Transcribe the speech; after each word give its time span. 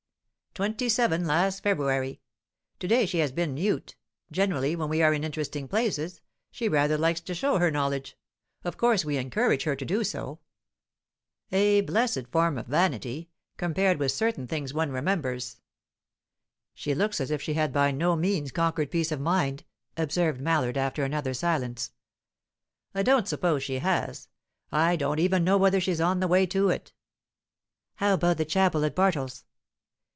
"Twenty 0.53 0.89
seven, 0.89 1.25
last 1.25 1.63
February. 1.63 2.19
To 2.79 2.87
day 2.89 3.05
she 3.05 3.19
has 3.19 3.31
been 3.31 3.53
mute; 3.53 3.95
generally, 4.33 4.75
when 4.75 4.89
we 4.89 5.01
are 5.01 5.13
in 5.13 5.23
interesting 5.23 5.65
places, 5.69 6.19
she 6.51 6.67
rather 6.67 6.97
likes 6.97 7.21
to 7.21 7.33
show 7.33 7.57
her 7.57 7.71
knowledge 7.71 8.17
of 8.65 8.75
course 8.75 9.05
we 9.05 9.15
encourage 9.15 9.63
her 9.63 9.77
to 9.77 9.85
do 9.85 10.03
so. 10.03 10.41
A 11.53 11.79
blessed 11.79 12.27
form 12.33 12.57
of 12.57 12.67
vanity, 12.67 13.29
compared 13.55 13.97
with 13.97 14.11
certain 14.11 14.45
things 14.45 14.73
one 14.73 14.91
remembers!" 14.91 15.61
"She 16.73 16.93
looks 16.93 17.21
as 17.21 17.31
if 17.31 17.41
she 17.41 17.53
had 17.53 17.71
by 17.71 17.91
no 17.91 18.17
means 18.17 18.51
conquered 18.51 18.91
peace 18.91 19.13
of 19.13 19.21
mind," 19.21 19.63
observed 19.95 20.41
Mallard, 20.41 20.75
after 20.75 21.05
another 21.05 21.33
silence. 21.33 21.93
"I 22.93 23.03
don't 23.03 23.25
suppose 23.25 23.63
she 23.63 23.79
has. 23.79 24.27
I 24.69 24.97
don't 24.97 25.19
even 25.19 25.45
know 25.45 25.57
whether 25.57 25.79
she's 25.79 26.01
on 26.01 26.19
the 26.19 26.27
way 26.27 26.45
to 26.47 26.67
it." 26.69 26.91
"How 27.95 28.15
about 28.15 28.35
the 28.35 28.43
chapel 28.43 28.83
at 28.83 28.97
Bartles?" 28.97 29.45